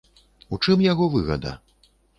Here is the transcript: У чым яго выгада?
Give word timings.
У 0.57 0.59
чым 0.65 0.83
яго 0.87 1.11
выгада? 1.19 1.57